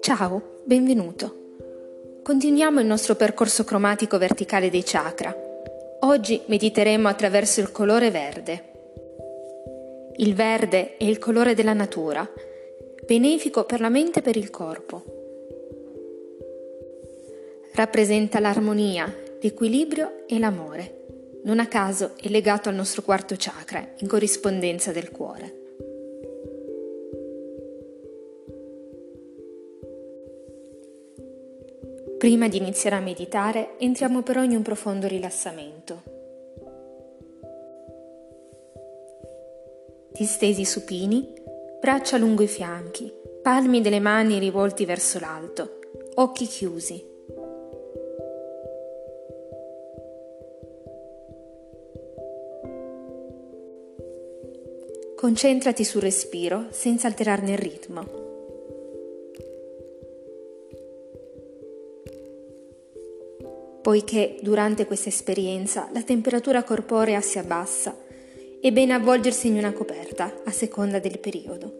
[0.00, 1.34] Ciao, benvenuto.
[2.22, 5.36] Continuiamo il nostro percorso cromatico verticale dei chakra.
[6.00, 8.64] Oggi mediteremo attraverso il colore verde.
[10.16, 12.26] Il verde è il colore della natura,
[13.04, 15.04] benefico per la mente e per il corpo.
[17.74, 21.05] Rappresenta l'armonia, l'equilibrio e l'amore.
[21.46, 25.54] Non a caso è legato al nostro quarto chakra, in corrispondenza del cuore.
[32.18, 36.02] Prima di iniziare a meditare, entriamo però in un profondo rilassamento.
[40.14, 41.32] Distesi supini,
[41.78, 45.78] braccia lungo i fianchi, palmi delle mani rivolti verso l'alto,
[46.14, 47.14] occhi chiusi.
[55.26, 58.24] Concentrati sul respiro senza alterarne il ritmo.
[63.82, 67.96] poiché durante questa esperienza la temperatura corporea si abbassa,
[68.60, 71.72] è bene avvolgersi in una coperta a seconda del periodo.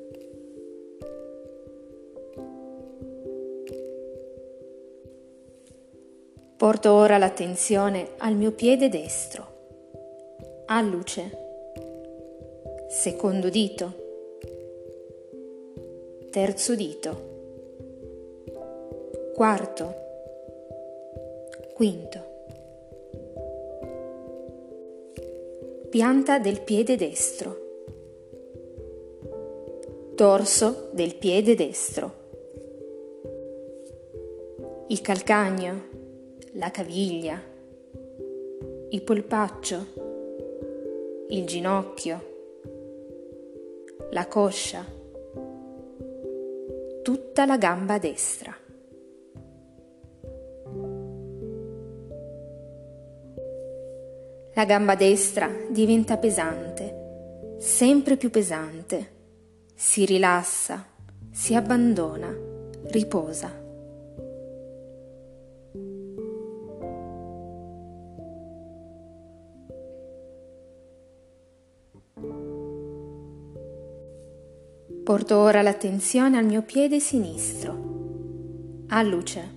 [6.56, 11.45] Porto ora l'attenzione al mio piede destro, a luce,
[12.88, 13.92] secondo dito,
[16.30, 17.34] terzo dito,
[19.34, 20.04] quarto,
[21.76, 22.24] Quinto.
[25.90, 27.64] Pianta del piede destro.
[30.14, 32.14] Dorso del piede destro.
[34.86, 35.82] Il calcagno,
[36.52, 37.38] la caviglia,
[38.88, 39.86] il polpaccio,
[41.28, 42.35] il ginocchio,
[44.16, 44.82] la coscia,
[47.02, 48.56] tutta la gamba destra.
[54.54, 59.12] La gamba destra diventa pesante, sempre più pesante.
[59.74, 60.86] Si rilassa,
[61.30, 62.34] si abbandona,
[62.84, 63.65] riposa.
[75.16, 79.48] Porto ora l'attenzione al mio piede sinistro, a luce.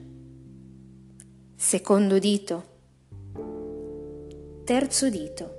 [1.54, 2.64] Secondo dito.
[4.64, 5.56] Terzo dito,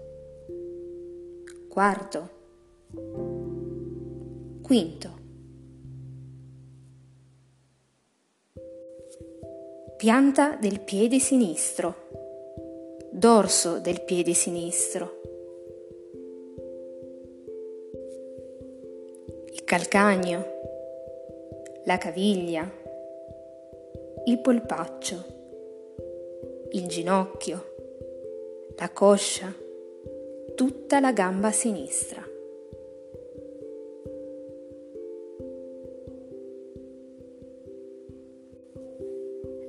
[1.68, 2.30] quarto,
[4.62, 5.18] quinto.
[9.98, 12.08] Pianta del piede sinistro,
[13.12, 15.20] dorso del piede sinistro,
[19.70, 20.44] calcagno,
[21.84, 22.68] la caviglia,
[24.24, 25.24] il polpaccio,
[26.72, 27.74] il ginocchio,
[28.76, 29.54] la coscia,
[30.56, 32.20] tutta la gamba sinistra.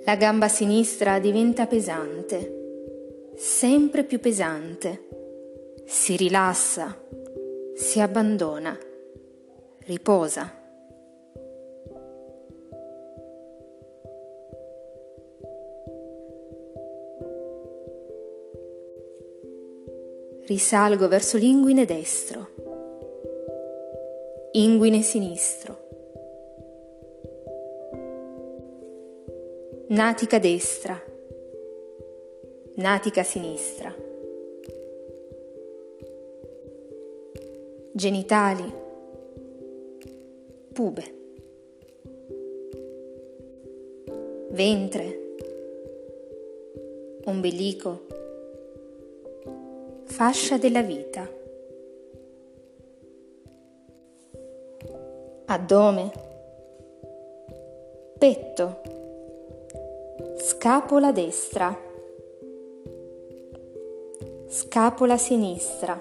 [0.04, 5.08] La gamba sinistra diventa pesante, sempre più pesante,
[5.86, 7.00] si rilassa,
[7.76, 8.76] si abbandona,
[9.92, 10.60] riposa.
[20.48, 22.50] risalgo verso l'inguine destro,
[24.52, 25.78] inguine sinistro,
[29.88, 31.02] natica destra,
[32.76, 33.96] natica sinistra,
[37.94, 38.81] genitali,
[40.74, 41.04] pube,
[44.52, 45.36] ventre,
[47.26, 48.06] ombelico,
[50.06, 51.30] fascia della vita.
[55.46, 56.12] Addome,
[58.18, 58.82] petto,
[60.38, 61.78] scapola destra,
[64.48, 66.00] scapola sinistra,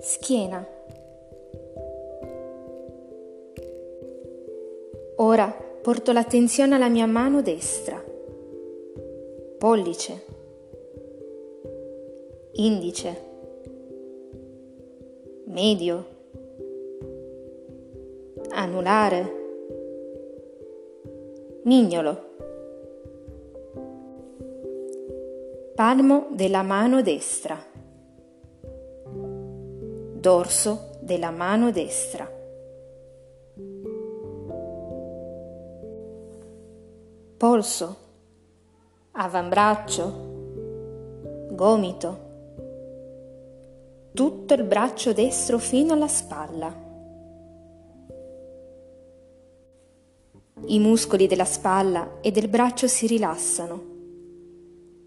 [0.00, 0.80] schiena.
[5.24, 8.04] Ora porto l'attenzione alla mia mano destra,
[9.56, 10.24] pollice.
[12.54, 13.20] Indice,
[15.44, 16.06] medio,
[18.50, 19.32] anulare,
[21.62, 22.30] mignolo,
[25.76, 27.64] palmo della mano destra,
[30.14, 32.41] dorso della mano destra.
[37.42, 37.96] Polso,
[39.10, 42.20] avambraccio, gomito,
[44.14, 46.72] tutto il braccio destro fino alla spalla.
[50.66, 53.82] I muscoli della spalla e del braccio si rilassano.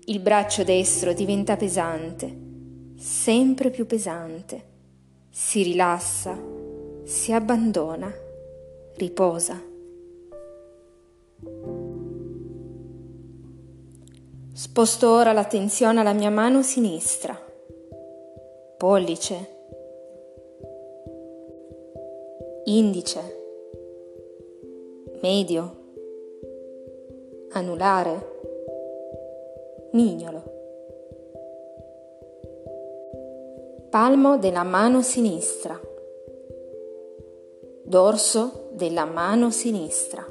[0.03, 2.37] Il braccio destro diventa pesante,
[2.97, 4.63] sempre più pesante.
[5.29, 6.37] Si rilassa,
[7.05, 8.13] si abbandona,
[8.97, 9.57] riposa.
[14.57, 17.37] Sposto ora l'attenzione alla mia mano sinistra,
[18.77, 19.49] pollice,
[22.63, 23.19] indice,
[25.21, 25.75] medio,
[27.49, 28.31] anulare,
[29.91, 30.43] mignolo.
[33.89, 35.77] Palmo della mano sinistra,
[37.83, 40.24] dorso della mano sinistra,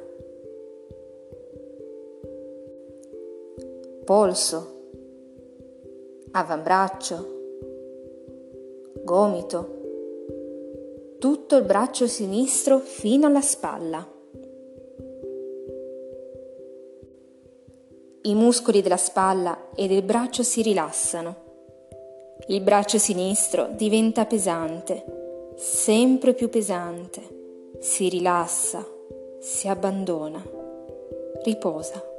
[4.04, 4.82] polso,
[6.32, 7.32] avambraccio,
[9.02, 9.82] gomito,
[11.18, 14.06] tutto il braccio sinistro fino alla spalla.
[18.26, 21.42] I muscoli della spalla e del braccio si rilassano.
[22.48, 27.22] Il braccio sinistro diventa pesante, sempre più pesante.
[27.80, 28.86] Si rilassa,
[29.40, 30.42] si abbandona,
[31.42, 32.12] riposa.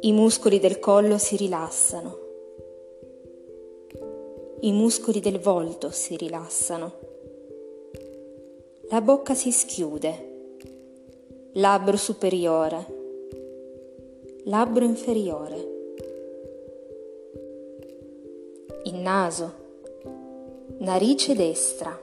[0.00, 2.18] I muscoli del collo si rilassano.
[4.60, 6.92] I muscoli del volto si rilassano.
[8.90, 10.34] La bocca si schiude.
[11.54, 12.86] Labbro superiore,
[14.44, 15.74] labbro inferiore,
[18.84, 19.54] il naso,
[20.80, 21.98] narice destra,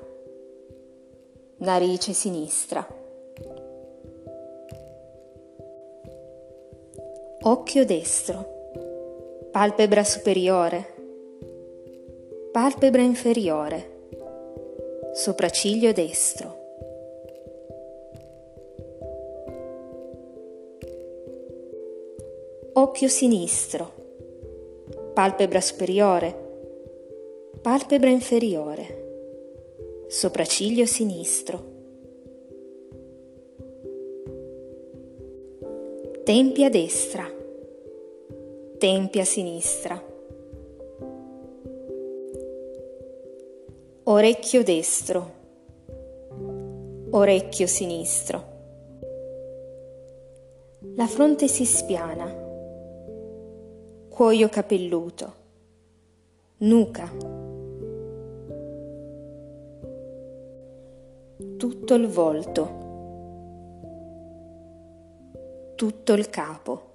[1.58, 3.03] narice sinistra,
[7.46, 10.94] occhio destro, palpebra superiore,
[12.54, 14.08] palpebra inferiore,
[15.14, 16.62] sopracciglio destro.
[22.76, 23.92] Occhio sinistro,
[25.14, 26.34] palpebra superiore,
[27.62, 31.73] palpebra inferiore, sopracciglio sinistro,
[36.24, 37.30] tempia destra,
[38.78, 40.02] tempia sinistra,
[44.04, 45.32] orecchio destro,
[47.10, 48.52] orecchio sinistro.
[50.96, 52.42] La fronte si spiana.
[54.08, 55.34] Cuoio capelluto,
[56.60, 57.12] nuca,
[61.58, 62.83] tutto il volto,
[65.84, 66.92] tutto il capo,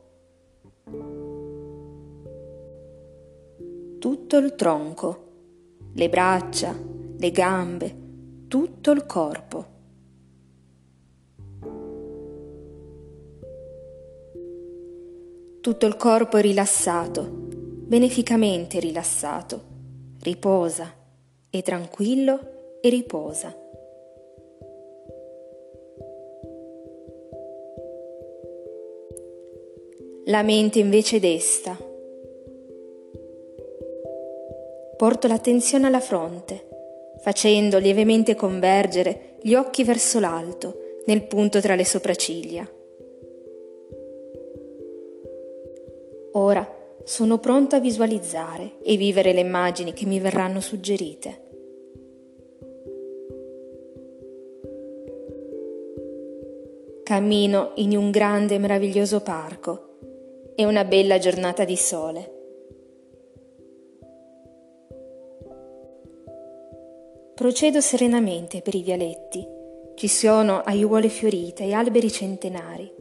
[3.99, 5.27] tutto il tronco,
[5.93, 6.75] le braccia,
[7.19, 7.97] le gambe,
[8.49, 9.67] tutto il corpo.
[15.61, 19.65] Tutto il corpo è rilassato, beneficamente rilassato,
[20.23, 20.91] riposa,
[21.51, 23.68] è tranquillo e riposa.
[30.29, 31.75] La mente invece desta.
[34.95, 36.69] Porto l'attenzione alla fronte,
[37.23, 42.71] facendo lievemente convergere gli occhi verso l'alto, nel punto tra le sopracciglia.
[46.33, 51.47] Ora sono pronta a visualizzare e vivere le immagini che mi verranno suggerite.
[57.03, 59.88] Cammino in un grande e meraviglioso parco.
[60.59, 62.33] È una bella giornata di sole.
[67.37, 69.47] Procedo serenamente per i vialetti.
[69.95, 72.93] Ci sono aiuole fiorite e alberi centenari.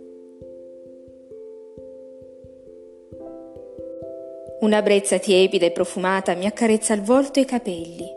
[4.59, 8.07] Una brezza tiepida e profumata mi accarezza il volto e i capelli.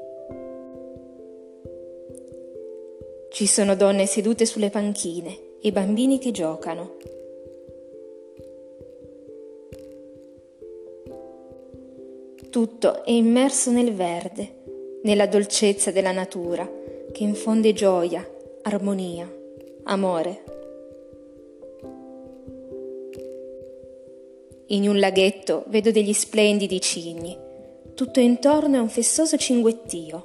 [3.30, 6.96] Ci sono donne sedute sulle panchine e bambini che giocano.
[12.60, 16.70] Tutto è immerso nel verde, nella dolcezza della natura
[17.10, 18.22] che infonde gioia,
[18.64, 19.26] armonia,
[19.84, 20.44] amore.
[24.66, 27.34] In un laghetto vedo degli splendidi cigni.
[27.94, 30.24] Tutto intorno è un festoso cinguettio.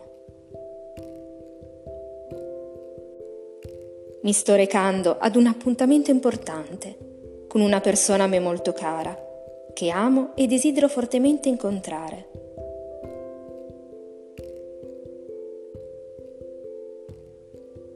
[4.23, 9.24] Mi sto recando ad un appuntamento importante con una persona a me molto cara,
[9.75, 12.29] che amo e desidero fortemente incontrare.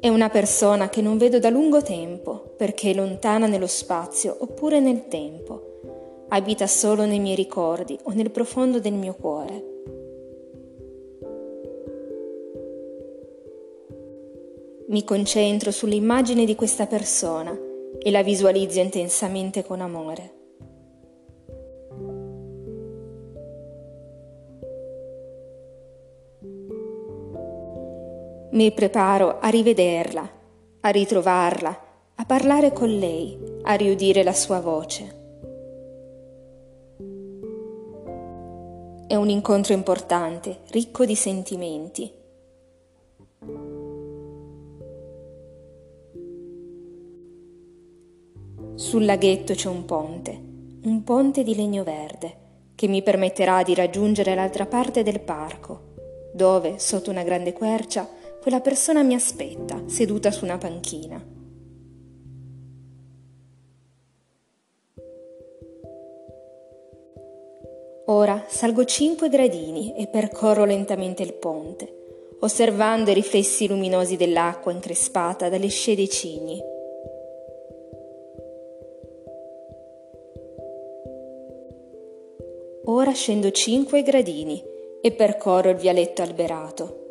[0.02, 4.82] È una persona che non vedo da lungo tempo perché è lontana nello spazio oppure
[4.82, 6.26] nel tempo.
[6.28, 9.64] Abita solo nei miei ricordi o nel profondo del mio cuore.
[14.88, 17.58] Mi concentro sull'immagine di questa persona
[17.98, 20.39] e la visualizzo intensamente con amore.
[28.60, 30.30] Mi preparo a rivederla,
[30.82, 31.84] a ritrovarla,
[32.16, 35.16] a parlare con lei, a riudire la sua voce.
[39.08, 42.12] È un incontro importante, ricco di sentimenti.
[48.76, 50.32] Sul laghetto c'è un ponte,
[50.84, 52.36] un ponte di legno verde,
[52.76, 55.94] che mi permetterà di raggiungere l'altra parte del parco,
[56.34, 61.38] dove, sotto una grande quercia, quella persona mi aspetta, seduta su una panchina.
[68.06, 75.48] Ora salgo cinque gradini e percorro lentamente il ponte, osservando i riflessi luminosi dell'acqua increspata
[75.48, 76.60] dalle scie dei cigni.
[82.86, 84.64] Ora scendo cinque gradini
[85.02, 87.09] e percorro il vialetto alberato.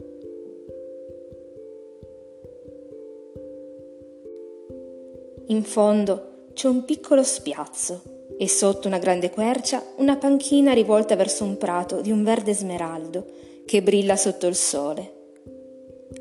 [5.51, 8.03] In fondo c'è un piccolo spiazzo
[8.37, 13.25] e sotto una grande quercia una panchina rivolta verso un prato di un verde smeraldo
[13.65, 15.13] che brilla sotto il sole.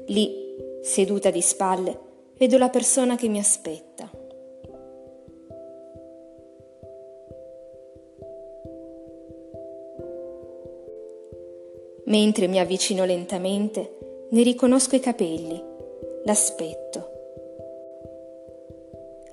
[0.07, 1.99] Lì, seduta di spalle,
[2.37, 4.09] vedo la persona che mi aspetta.
[12.05, 15.61] Mentre mi avvicino lentamente, ne riconosco i capelli,
[16.23, 17.15] l'aspetto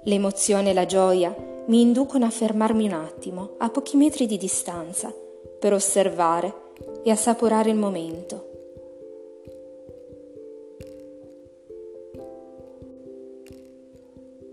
[0.06, 1.34] L'emozione e la gioia
[1.66, 5.10] mi inducono a fermarmi un attimo, a pochi metri di distanza,
[5.58, 6.52] per osservare
[7.02, 8.52] e assaporare il momento.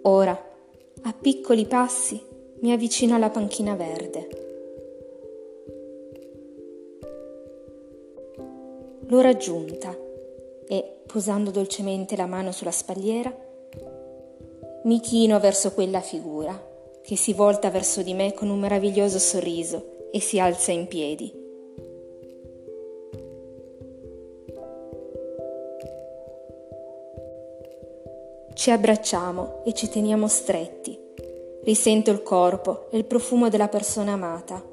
[0.03, 0.31] Ora,
[1.01, 2.21] a piccoli passi,
[2.61, 4.27] mi avvicino alla panchina verde.
[9.07, 9.93] L'ho raggiunta
[10.65, 13.49] e, posando dolcemente la mano sulla spalliera,
[14.83, 16.59] mi chino verso quella figura,
[17.03, 21.39] che si volta verso di me con un meraviglioso sorriso e si alza in piedi.
[28.53, 30.97] Ci abbracciamo e ci teniamo stretti.
[31.63, 34.70] Risento il corpo e il profumo della persona amata.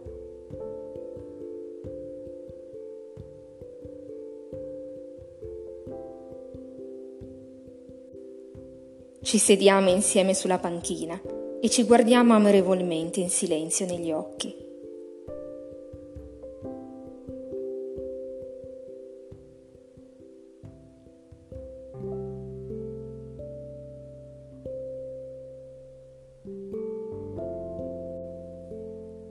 [9.29, 11.21] Ci sediamo insieme sulla panchina
[11.61, 14.57] e ci guardiamo amorevolmente in silenzio negli occhi.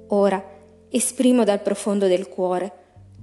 [0.10, 0.44] Ora
[0.90, 2.72] esprimo dal profondo del cuore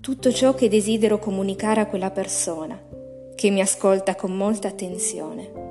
[0.01, 2.77] tutto ciò che desidero comunicare a quella persona,
[3.37, 5.64] che mi ascolta con molta attenzione.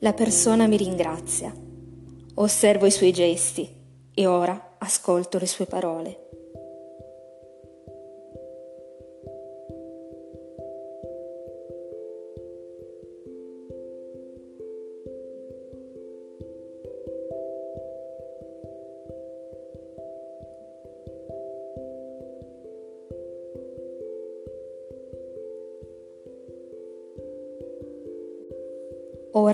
[0.00, 1.54] La persona mi ringrazia.
[2.34, 3.66] Osservo i suoi gesti
[4.12, 6.25] e ora ascolto le sue parole.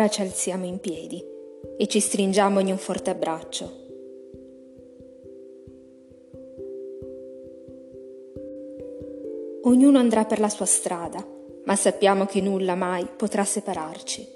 [0.03, 1.25] Ora ci alziamo in piedi
[1.79, 3.71] e ci stringiamo in un forte abbraccio.
[9.63, 11.25] Ognuno andrà per la sua strada,
[11.67, 14.27] ma sappiamo che nulla mai potrà separarci.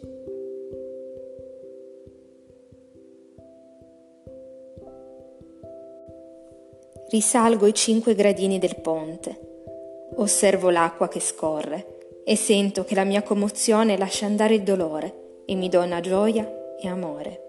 [7.09, 13.25] Risalgo i cinque gradini del ponte, osservo l'acqua che scorre e sento che la mia
[13.25, 17.45] commozione lascia andare il dolore e mi dona gioia e amore.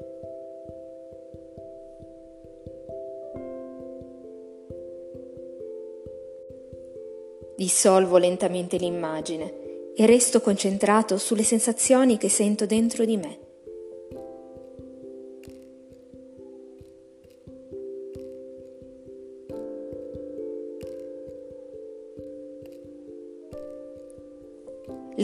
[7.57, 13.46] Dissolvo lentamente l'immagine e resto concentrato sulle sensazioni che sento dentro di me.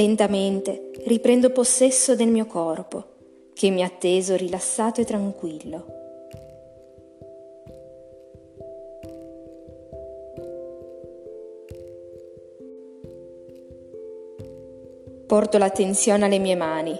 [0.03, 3.05] Lentamente riprendo possesso del mio corpo,
[3.53, 5.85] che mi ha atteso rilassato e tranquillo.
[15.25, 16.99] Porto l'attenzione alle mie mani.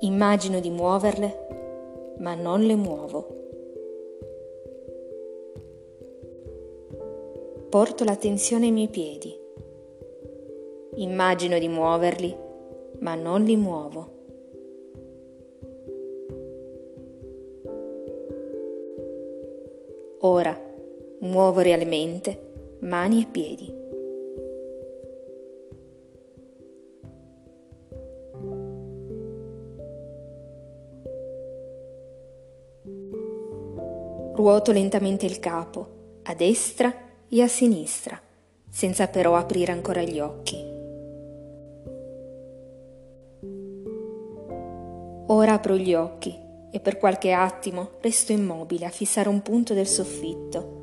[0.00, 3.26] Immagino di muoverle, ma non le muovo.
[7.70, 9.42] Porto l'attenzione ai miei piedi.
[10.96, 12.36] Immagino di muoverli,
[13.00, 14.12] ma non li muovo.
[20.20, 20.58] Ora
[21.20, 23.82] muovo realmente mani e piedi.
[34.34, 35.86] Ruoto lentamente il capo,
[36.24, 36.92] a destra
[37.28, 38.20] e a sinistra,
[38.68, 40.73] senza però aprire ancora gli occhi.
[45.44, 46.34] Ora apro gli occhi
[46.70, 50.80] e per qualche attimo resto immobile a fissare un punto del soffitto.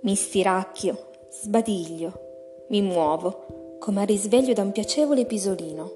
[0.00, 2.30] Mi stiracchio, sbadiglio
[2.72, 5.92] mi muovo, come a risveglio da un piacevole pisolino.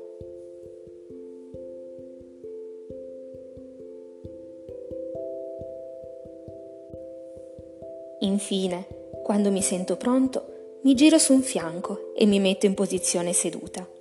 [8.21, 8.87] Infine,
[9.23, 13.96] quando mi sento pronto, mi giro su un fianco e mi metto in posizione seduta.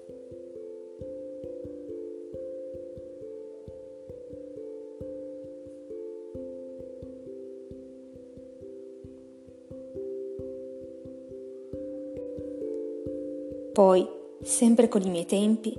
[13.75, 14.07] Poi,
[14.41, 15.77] sempre con i miei tempi,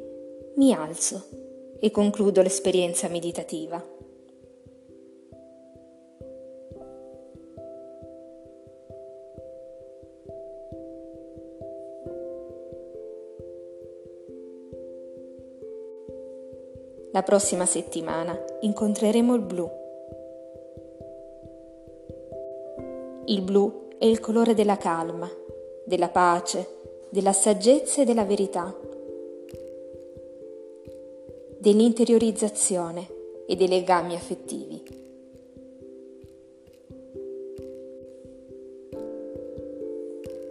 [0.57, 1.29] mi alzo
[1.81, 3.83] e concludo l'esperienza meditativa.
[17.13, 19.71] La prossima settimana incontreremo il blu.
[23.25, 25.31] Il blu è il colore della calma,
[25.87, 26.76] della pace,
[27.17, 28.79] della saggezza e della verità,
[31.59, 33.09] dell'interiorizzazione
[33.47, 34.83] e dei legami affettivi.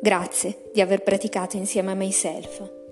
[0.02, 2.85] Grazie di aver praticato insieme a myself.